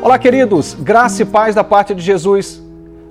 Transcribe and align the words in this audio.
Olá, 0.00 0.16
queridos, 0.16 0.74
graça 0.74 1.22
e 1.22 1.24
paz 1.24 1.56
da 1.56 1.64
parte 1.64 1.92
de 1.92 2.00
Jesus. 2.00 2.62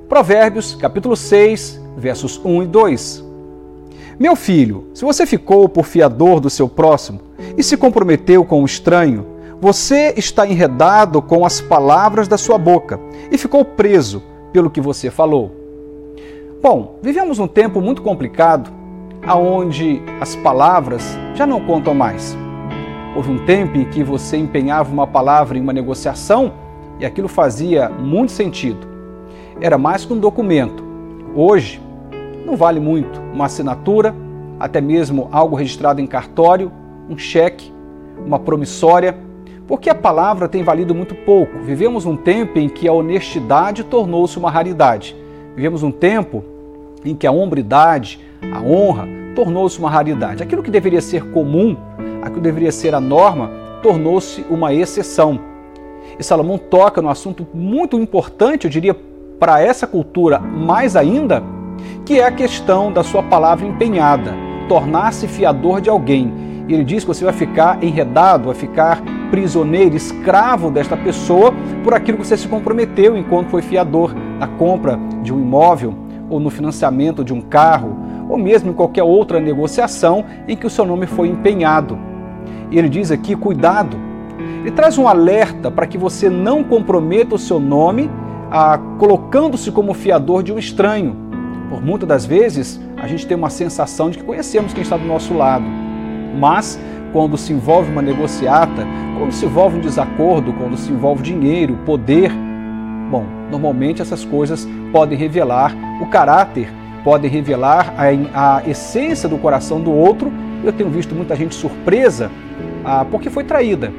Provérbios, 0.08 0.74
capítulo 0.74 1.18
6, 1.18 1.82
versos 1.98 2.40
1 2.44 2.64
e 2.64 2.66
2. 2.66 3.26
Meu 4.18 4.38
filho, 4.38 4.88
se 4.94 5.04
você 5.04 5.26
ficou 5.26 5.68
por 5.68 5.84
fiador 5.84 6.40
do 6.40 6.50
seu 6.50 6.70
próximo 6.70 7.20
e 7.58 7.62
se 7.62 7.76
comprometeu 7.76 8.46
com 8.46 8.62
o 8.62 8.66
estranho, 8.66 9.26
você 9.60 10.14
está 10.16 10.48
enredado 10.48 11.22
com 11.22 11.46
as 11.46 11.60
palavras 11.60 12.26
da 12.26 12.38
sua 12.38 12.58
boca 12.58 12.98
e 13.30 13.38
ficou 13.38 13.66
preso 13.66 14.24
pelo 14.54 14.70
que 14.70 14.80
você 14.80 15.12
falou. 15.12 15.52
Bom, 16.62 17.00
vivemos 17.02 17.38
um 17.38 17.48
tempo 17.48 17.82
muito 17.82 18.02
complicado, 18.02 18.72
aonde 19.24 20.02
as 20.22 20.38
palavras 20.38 21.04
já 21.36 21.46
não 21.46 21.60
contam 21.66 21.94
mais. 21.94 22.36
Houve 23.14 23.30
um 23.30 23.46
tempo 23.46 23.78
em 23.78 23.84
que 23.84 24.04
você 24.04 24.38
empenhava 24.38 24.90
uma 24.90 25.06
palavra 25.06 25.58
em 25.58 25.62
uma 25.62 25.74
negociação 25.74 26.54
e 27.00 27.06
aquilo 27.06 27.28
fazia 27.28 27.90
muito 27.90 28.32
sentido. 28.32 28.88
Era 29.60 29.78
mais 29.78 30.06
que 30.06 30.14
um 30.14 30.20
documento. 30.20 30.84
Hoje, 31.36 31.82
não 32.46 32.56
vale 32.56 32.80
muito 32.80 33.20
uma 33.34 33.46
assinatura, 33.46 34.16
até 34.60 34.82
mesmo 34.82 35.28
algo 35.32 35.56
registrado 35.56 36.02
em 36.02 36.08
cartório, 36.08 36.72
um 37.10 37.18
cheque, 37.18 37.72
uma 38.26 38.40
promissória, 38.40 39.18
porque 39.68 39.90
a 39.90 39.96
palavra 39.96 40.48
tem 40.48 40.64
valido 40.64 40.96
muito 40.96 41.14
pouco. 41.14 41.60
Vivemos 41.60 42.06
um 42.06 42.16
tempo 42.16 42.58
em 42.58 42.70
que 42.70 42.88
a 42.88 42.94
honestidade 42.94 43.84
tornou-se 43.84 44.38
uma 44.38 44.50
raridade. 44.50 45.16
Vivemos 45.56 45.84
um 45.84 45.92
tempo 45.92 46.44
em 47.04 47.16
que 47.16 47.28
a 47.28 47.32
hombridade, 47.32 48.20
a 48.52 48.62
honra, 48.62 49.08
tornou-se 49.36 49.78
uma 49.78 49.90
raridade. 49.90 50.42
Aquilo 50.42 50.64
que 50.64 50.72
deveria 50.72 51.02
ser 51.02 51.32
comum, 51.32 51.76
aquilo 52.22 52.36
que 52.36 52.42
deveria 52.42 52.72
ser 52.72 52.96
a 52.96 53.00
norma, 53.00 53.52
tornou-se 53.84 54.46
uma 54.50 54.74
exceção. 54.74 55.40
E 56.20 56.24
Salomão 56.24 56.58
toca 56.58 57.02
no 57.02 57.10
assunto 57.10 57.48
muito 57.54 57.98
importante, 57.98 58.66
eu 58.66 58.72
diria, 58.72 58.96
para 59.40 59.62
essa 59.62 59.86
cultura 59.86 60.40
mais 60.40 60.96
ainda, 60.96 61.44
que 62.06 62.20
é 62.20 62.26
a 62.26 62.32
questão 62.32 62.92
da 62.92 63.04
sua 63.04 63.22
palavra 63.22 63.68
empenhada, 63.68 64.34
tornar-se 64.68 65.28
fiador 65.28 65.80
de 65.80 65.90
alguém. 65.90 66.34
E 66.68 66.74
ele 66.74 66.84
diz 66.84 67.04
que 67.04 67.08
você 67.08 67.24
vai 67.24 67.34
ficar 67.34 67.84
enredado, 67.84 68.46
vai 68.46 68.56
ficar 68.56 69.02
prisioneiro, 69.30 69.96
escravo 69.96 70.72
desta 70.72 70.98
pessoa 70.98 71.54
por 71.84 71.94
aquilo 71.94 72.18
que 72.18 72.28
você 72.28 72.38
se 72.38 72.48
comprometeu 72.48 73.16
enquanto 73.16 73.50
foi 73.50 73.62
fiador 73.62 74.14
na 74.40 74.48
compra 74.48 75.00
de 75.22 75.34
um 75.34 75.40
imóvel 75.40 75.94
ou 76.30 76.40
no 76.40 76.50
financiamento 76.50 77.24
de 77.24 77.34
um 77.34 77.42
carro 77.42 77.98
ou 78.30 78.38
mesmo 78.38 78.72
em 78.72 78.74
qualquer 78.74 79.04
outra 79.04 79.40
negociação 79.40 80.26
em 80.48 80.56
que 80.56 80.68
o 80.68 80.70
seu 80.70 80.86
nome 80.86 81.08
foi 81.08 81.30
empenhado. 81.30 81.98
E 82.72 82.78
ele 82.78 82.90
diz 82.90 83.12
aqui: 83.12 83.36
cuidado. 83.36 84.07
Ele 84.62 84.72
traz 84.72 84.98
um 84.98 85.08
alerta 85.08 85.72
para 85.72 85.88
que 85.88 85.98
você 85.98 86.30
não 86.30 86.64
comprometa 86.64 87.36
o 87.36 87.40
seu 87.40 87.60
nome 87.60 88.10
ah, 88.52 88.80
colocando-se 88.98 89.72
como 89.72 89.94
fiador 89.94 90.44
de 90.44 90.52
um 90.52 90.58
estranho. 90.58 91.16
Por 91.70 91.82
muitas 91.82 92.08
das 92.08 92.26
vezes, 92.26 92.80
a 92.98 93.08
gente 93.08 93.28
tem 93.28 93.36
uma 93.36 93.50
sensação 93.50 94.10
de 94.10 94.18
que 94.18 94.24
conhecemos 94.24 94.74
quem 94.74 94.84
está 94.84 94.98
do 94.98 95.06
nosso 95.06 95.34
lado. 95.34 95.66
Mas, 96.40 96.80
quando 97.12 97.38
se 97.38 97.54
envolve 97.54 97.92
uma 97.92 98.02
negociata, 98.02 98.86
quando 99.18 99.32
se 99.32 99.46
envolve 99.46 99.78
um 99.78 99.82
desacordo, 99.82 100.54
quando 100.54 100.78
se 100.78 100.92
envolve 100.92 101.24
dinheiro, 101.24 101.78
poder, 101.86 102.32
bom, 103.10 103.26
normalmente 103.52 104.02
essas 104.02 104.24
coisas 104.24 104.68
podem 104.92 105.18
revelar 105.18 105.76
o 106.02 106.08
caráter 106.08 106.70
podem 107.08 107.32
revelar 107.32 107.94
a, 107.98 108.58
a 108.58 108.70
essência 108.70 109.30
do 109.30 109.38
coração 109.38 109.80
do 109.80 109.94
outro. 109.94 110.30
Eu 110.62 110.74
tenho 110.74 110.90
visto 110.90 111.16
muita 111.16 111.38
gente 111.38 111.56
surpresa 111.56 112.30
ah, 112.84 113.06
porque 113.10 113.30
foi 113.30 113.46
traída, 113.46 113.94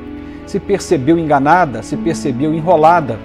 se 0.49 0.59
percebeu 0.59 1.19
enganada, 1.19 1.83
se 1.83 1.97
percebeu 1.97 2.55
enrolada 2.55 3.19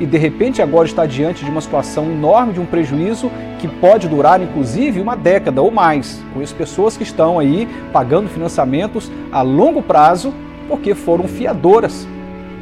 e 0.00 0.06
de 0.06 0.16
repente 0.16 0.62
agora 0.62 0.86
está 0.86 1.04
diante 1.04 1.44
de 1.44 1.50
uma 1.50 1.60
situação 1.60 2.06
enorme 2.06 2.54
de 2.54 2.60
um 2.60 2.64
prejuízo 2.64 3.30
que 3.58 3.68
pode 3.68 4.08
durar 4.08 4.40
inclusive 4.40 5.00
uma 5.00 5.14
década 5.14 5.60
ou 5.60 5.70
mais. 5.70 6.22
Conheço 6.32 6.54
pessoas 6.54 6.96
que 6.96 7.02
estão 7.02 7.38
aí 7.38 7.68
pagando 7.92 8.28
financiamentos 8.30 9.12
a 9.30 9.42
longo 9.42 9.82
prazo 9.82 10.32
porque 10.68 10.94
foram 10.94 11.28
fiadoras, 11.28 12.08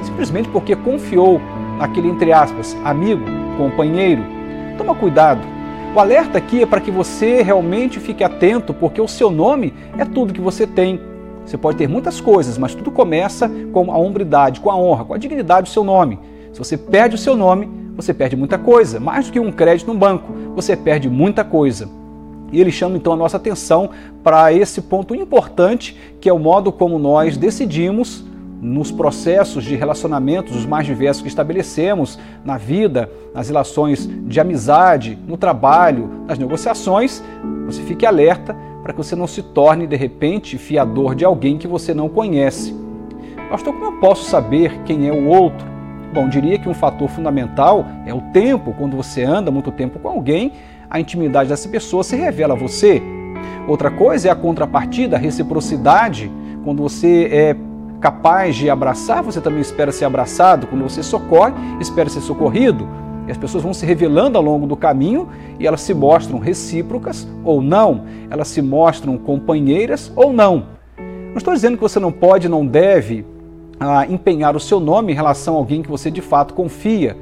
simplesmente 0.03 0.49
porque 0.49 0.75
confiou 0.75 1.41
naquele 1.79 2.09
entre 2.09 2.33
aspas 2.33 2.77
amigo, 2.85 3.25
companheiro. 3.57 4.25
Toma 4.77 4.95
cuidado 4.95 5.59
o 5.95 6.01
alerta 6.01 6.39
aqui 6.39 6.63
é 6.63 6.67
para 6.67 6.81
que 6.81 6.91
você 6.91 7.43
realmente 7.43 7.99
fique 7.99 8.23
atento, 8.23 8.75
porque 8.75 9.01
o 9.01 9.09
seu 9.09 9.31
nome 9.31 9.73
é 9.97 10.05
tudo 10.05 10.35
que 10.35 10.41
você 10.41 10.67
tem. 10.67 11.01
Você 11.49 11.57
pode 11.57 11.79
ter 11.79 11.89
muitas 11.89 12.21
coisas, 12.21 12.59
mas 12.59 12.75
tudo 12.75 12.91
começa 12.91 13.51
com 13.73 13.91
a 13.91 13.97
hombridade, 13.97 14.61
com 14.61 14.71
a 14.71 14.77
honra, 14.77 15.07
com 15.07 15.15
a 15.15 15.19
dignidade 15.19 15.71
do 15.71 15.73
seu 15.73 15.83
nome. 15.83 16.19
Se 16.53 16.59
você 16.59 16.77
perde 16.77 17.15
o 17.15 17.19
seu 17.19 17.35
nome, 17.35 17.71
você 17.97 18.13
perde 18.13 18.37
muita 18.37 18.59
coisa. 18.59 19.01
Mais 19.01 19.27
do 19.27 19.33
que 19.33 19.41
um 19.41 19.51
crédito 19.51 19.91
no 19.91 19.99
banco, 19.99 20.31
você 20.55 20.77
perde 20.77 21.09
muita 21.09 21.43
coisa. 21.43 21.89
E 22.53 22.61
ele 22.61 22.71
chama 22.71 22.99
então 22.99 23.15
a 23.15 23.17
nossa 23.17 23.39
atenção 23.39 23.89
para 24.23 24.53
esse 24.53 24.83
ponto 24.83 25.15
importante, 25.15 25.97
que 26.21 26.29
é 26.29 26.33
o 26.33 26.39
modo 26.39 26.71
como 26.71 26.99
nós 26.99 27.39
decidimos 27.39 28.23
nos 28.61 28.91
processos 28.91 29.65
de 29.65 29.75
relacionamentos 29.75 30.55
os 30.55 30.67
mais 30.67 30.85
diversos 30.85 31.23
que 31.23 31.29
estabelecemos 31.29 32.19
na 32.45 32.59
vida, 32.59 33.11
nas 33.33 33.49
relações 33.49 34.07
de 34.07 34.39
amizade, 34.39 35.19
no 35.27 35.39
trabalho, 35.39 36.11
nas 36.27 36.39
negociações, 36.39 37.23
você 37.65 37.83
fique 37.83 38.05
alerta 38.05 38.55
para 38.89 38.95
que 38.95 39.05
você 39.05 39.15
não 39.15 39.27
se 39.27 39.43
torne 39.43 39.87
de 39.87 39.97
repente 39.97 40.57
fiador 40.57 41.15
de 41.15 41.23
alguém 41.23 41.59
que 41.59 41.69
você 41.69 41.93
não 41.93 42.09
conhece. 42.09 42.75
Pastor, 43.51 43.75
como 43.75 43.85
eu 43.85 44.01
posso 44.01 44.25
saber 44.25 44.81
quem 44.87 45.07
é 45.07 45.13
o 45.13 45.27
outro? 45.27 45.67
Bom, 46.15 46.27
diria 46.27 46.59
que 46.59 46.71
um 46.71 46.73
fator 46.73 47.07
fundamental 47.07 47.85
é 48.07 48.15
o 48.15 48.23
tempo. 48.33 48.75
Quando 48.79 48.97
você 48.97 49.23
anda 49.23 49.51
muito 49.51 49.71
tempo 49.71 49.99
com 49.99 50.09
alguém, 50.09 50.53
a 50.89 50.99
intimidade 50.99 51.51
dessa 51.51 51.69
pessoa 51.69 52.03
se 52.03 52.17
revela 52.17 52.55
a 52.55 52.57
você. 52.57 53.03
Outra 53.67 53.91
coisa 53.91 54.29
é 54.29 54.31
a 54.31 54.35
contrapartida, 54.35 55.17
a 55.17 55.19
reciprocidade. 55.19 56.33
Quando 56.65 56.83
você 56.83 57.29
é 57.31 57.57
capaz 58.01 58.57
de 58.57 58.71
abraçar, 58.71 59.23
você 59.23 59.39
também 59.39 59.61
espera 59.61 59.93
ser 59.93 60.07
abraçado. 60.07 60.67
Quando 60.67 60.85
você 60.85 61.03
socorre, 61.03 61.53
espera 61.79 62.09
ser 62.09 62.23
socorrido. 62.23 62.89
E 63.29 63.31
as 63.31 63.37
pessoas 63.37 63.63
vão 63.63 63.75
se 63.75 63.85
revelando 63.85 64.39
ao 64.39 64.43
longo 64.43 64.67
do 64.67 64.75
caminho 64.75 65.29
e 65.61 65.67
elas 65.67 65.83
se 65.83 65.93
mostram 65.93 66.39
recíprocas 66.39 67.29
ou 67.45 67.61
não, 67.61 68.05
elas 68.31 68.49
se 68.49 68.63
mostram 68.63 69.19
companheiras 69.19 70.11
ou 70.17 70.33
não. 70.33 70.65
Não 70.97 71.37
estou 71.37 71.53
dizendo 71.53 71.77
que 71.77 71.83
você 71.83 72.01
não 72.01 72.11
pode, 72.11 72.49
não 72.49 72.67
deve 72.67 73.27
ah, 73.79 74.07
empenhar 74.09 74.57
o 74.57 74.61
seu 74.61 74.81
nome 74.81 75.13
em 75.13 75.15
relação 75.15 75.55
a 75.55 75.59
alguém 75.59 75.83
que 75.83 75.91
você 75.91 76.11
de 76.11 76.23
fato 76.23 76.55
confia, 76.55 77.17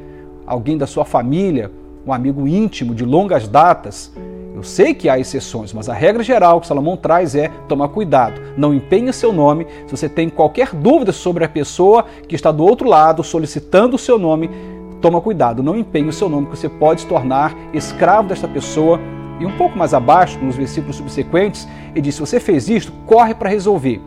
alguém 0.47 0.79
da 0.79 0.87
sua 0.87 1.05
família, 1.05 1.73
um 2.07 2.13
amigo 2.13 2.47
íntimo 2.47 2.95
de 2.95 3.05
longas 3.05 3.49
datas. 3.49 4.13
Eu 4.55 4.63
sei 4.63 4.95
que 4.95 5.09
há 5.09 5.19
exceções, 5.19 5.73
mas 5.73 5.89
a 5.89 5.93
regra 5.93 6.23
geral 6.23 6.61
que 6.61 6.67
Salomão 6.67 6.97
traz 6.97 7.35
é 7.35 7.49
tomar 7.69 7.89
cuidado. 7.89 8.41
Não 8.57 8.73
empenhe 8.73 9.13
seu 9.13 9.33
nome. 9.33 9.67
Se 9.87 9.95
você 9.95 10.09
tem 10.09 10.31
qualquer 10.31 10.75
dúvida 10.75 11.13
sobre 11.13 11.45
a 11.45 11.49
pessoa 11.49 12.07
que 12.27 12.35
está 12.35 12.51
do 12.51 12.65
outro 12.65 12.89
lado 12.89 13.23
solicitando 13.23 13.97
o 13.97 13.99
seu 13.99 14.19
nome, 14.19 14.49
toma 15.01 15.21
cuidado. 15.21 15.63
Não 15.63 15.77
empenhe 15.77 16.09
o 16.09 16.13
seu 16.13 16.29
nome, 16.29 16.47
porque 16.47 16.61
você 16.61 16.69
pode 16.69 17.03
se 17.03 17.07
tornar 17.07 17.55
escravo 17.73 18.29
desta 18.29 18.49
pessoa. 18.49 19.01
E 19.39 19.45
um 19.45 19.57
pouco 19.57 19.77
mais 19.77 19.93
abaixo, 19.93 20.39
nos 20.39 20.57
versículos 20.57 20.97
subsequentes, 20.97 21.69
ele 21.93 22.03
diz: 22.03 22.15
se 22.15 22.21
você 22.21 22.41
fez 22.41 22.69
isto, 22.69 22.93
corre 23.07 23.35
para 23.35 23.51
resolver. 23.51 24.01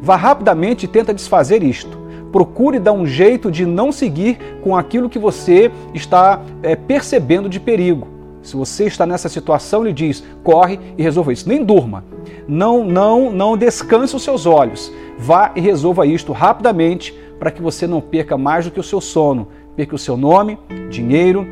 Vá 0.00 0.16
rapidamente 0.16 0.84
e 0.84 0.88
tenta 0.88 1.12
desfazer 1.12 1.62
isto 1.62 2.06
procure 2.36 2.78
dar 2.78 2.92
um 2.92 3.06
jeito 3.06 3.50
de 3.50 3.64
não 3.64 3.90
seguir 3.90 4.38
com 4.62 4.76
aquilo 4.76 5.08
que 5.08 5.18
você 5.18 5.72
está 5.94 6.42
é, 6.62 6.76
percebendo 6.76 7.48
de 7.48 7.58
perigo. 7.58 8.08
Se 8.42 8.54
você 8.54 8.84
está 8.84 9.06
nessa 9.06 9.28
situação, 9.28 9.82
ele 9.82 9.92
diz: 9.92 10.22
corre 10.44 10.78
e 10.98 11.02
resolva 11.02 11.32
isso. 11.32 11.48
Nem 11.48 11.64
durma. 11.64 12.04
Não, 12.46 12.84
não, 12.84 13.32
não 13.32 13.56
descanse 13.56 14.14
os 14.14 14.22
seus 14.22 14.44
olhos. 14.44 14.92
Vá 15.18 15.52
e 15.56 15.60
resolva 15.60 16.06
isto 16.06 16.32
rapidamente 16.32 17.12
para 17.38 17.50
que 17.50 17.62
você 17.62 17.86
não 17.86 18.00
perca 18.00 18.36
mais 18.36 18.64
do 18.64 18.70
que 18.70 18.80
o 18.80 18.82
seu 18.82 19.00
sono, 19.00 19.48
perca 19.74 19.94
o 19.94 19.98
seu 19.98 20.16
nome, 20.16 20.58
dinheiro, 20.90 21.46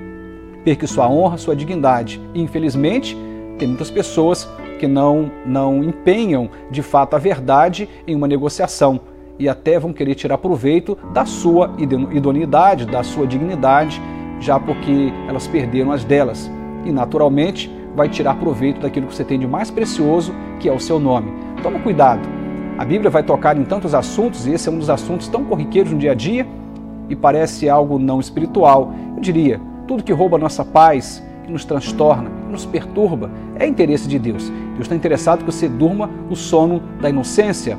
perca 0.64 0.86
sua 0.86 1.08
honra, 1.08 1.36
sua 1.36 1.56
dignidade. 1.56 2.20
E, 2.34 2.40
infelizmente, 2.40 3.16
tem 3.58 3.68
muitas 3.68 3.90
pessoas 3.90 4.48
que 4.78 4.86
não, 4.86 5.30
não 5.46 5.82
empenham 5.82 6.50
de 6.70 6.82
fato 6.82 7.14
a 7.14 7.18
verdade 7.18 7.88
em 8.06 8.14
uma 8.14 8.26
negociação 8.26 9.00
e 9.38 9.48
até 9.48 9.78
vão 9.78 9.92
querer 9.92 10.14
tirar 10.14 10.38
proveito 10.38 10.96
da 11.12 11.24
sua 11.24 11.74
idoneidade, 11.78 12.86
da 12.86 13.02
sua 13.02 13.26
dignidade, 13.26 14.00
já 14.40 14.58
porque 14.58 15.12
elas 15.28 15.46
perderam 15.46 15.92
as 15.92 16.04
delas 16.04 16.50
e, 16.84 16.92
naturalmente, 16.92 17.70
vai 17.96 18.08
tirar 18.08 18.34
proveito 18.36 18.80
daquilo 18.80 19.06
que 19.06 19.14
você 19.14 19.24
tem 19.24 19.38
de 19.38 19.46
mais 19.46 19.70
precioso, 19.70 20.34
que 20.60 20.68
é 20.68 20.72
o 20.72 20.80
seu 20.80 20.98
nome. 20.98 21.32
Toma 21.62 21.78
cuidado. 21.80 22.33
A 22.76 22.84
Bíblia 22.84 23.08
vai 23.08 23.22
tocar 23.22 23.56
em 23.56 23.62
tantos 23.62 23.94
assuntos, 23.94 24.46
e 24.46 24.52
esse 24.52 24.68
é 24.68 24.72
um 24.72 24.78
dos 24.78 24.90
assuntos 24.90 25.28
tão 25.28 25.44
corriqueiros 25.44 25.92
no 25.92 25.98
dia 25.98 26.10
a 26.10 26.14
dia 26.14 26.44
e 27.08 27.14
parece 27.14 27.68
algo 27.68 28.00
não 28.00 28.18
espiritual. 28.18 28.92
Eu 29.14 29.22
diria, 29.22 29.60
tudo 29.86 30.02
que 30.02 30.12
rouba 30.12 30.36
a 30.36 30.40
nossa 30.40 30.64
paz, 30.64 31.22
que 31.44 31.52
nos 31.52 31.64
transtorna, 31.64 32.30
que 32.46 32.50
nos 32.50 32.66
perturba, 32.66 33.30
é 33.56 33.66
interesse 33.66 34.08
de 34.08 34.18
Deus. 34.18 34.48
Deus 34.48 34.80
está 34.80 34.96
interessado 34.96 35.44
que 35.44 35.52
você 35.52 35.68
durma 35.68 36.10
o 36.28 36.34
sono 36.34 36.82
da 37.00 37.08
inocência, 37.08 37.78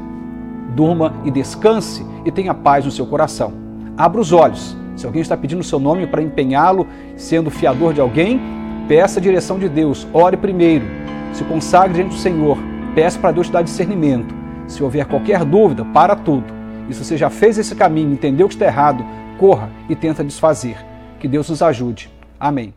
durma 0.73 1.13
e 1.25 1.31
descanse 1.31 2.05
e 2.23 2.31
tenha 2.31 2.53
paz 2.53 2.85
no 2.85 2.91
seu 2.91 3.05
coração. 3.05 3.51
Abra 3.97 4.21
os 4.21 4.31
olhos, 4.31 4.77
Se 4.95 5.05
alguém 5.05 5.21
está 5.21 5.35
pedindo 5.35 5.59
o 5.59 5.63
seu 5.63 5.77
nome 5.77 6.07
para 6.07 6.21
empenhá-lo, 6.21 6.87
sendo 7.17 7.51
fiador 7.51 7.93
de 7.93 7.99
alguém, 7.99 8.39
peça 8.87 9.19
a 9.19 9.21
direção 9.21 9.59
de 9.59 9.67
Deus, 9.67 10.07
ore 10.13 10.37
primeiro, 10.37 10.85
se 11.33 11.43
consagre 11.43 11.95
diante 11.95 12.15
do 12.15 12.19
Senhor, 12.19 12.57
peça 12.93 13.19
para 13.19 13.33
Deus 13.33 13.47
te 13.47 13.53
dar 13.53 13.61
discernimento. 13.61 14.44
Se 14.67 14.83
houver 14.83 15.05
qualquer 15.05 15.43
dúvida, 15.45 15.85
para 15.85 16.15
tudo. 16.15 16.45
E 16.89 16.93
se 16.93 17.03
você 17.03 17.17
já 17.17 17.29
fez 17.29 17.57
esse 17.57 17.75
caminho, 17.75 18.11
entendeu 18.11 18.47
que 18.47 18.55
está 18.55 18.65
errado, 18.65 19.05
corra 19.37 19.69
e 19.89 19.95
tenta 19.95 20.23
desfazer. 20.23 20.77
Que 21.19 21.27
Deus 21.27 21.49
nos 21.49 21.61
ajude. 21.61 22.09
Amém. 22.39 22.73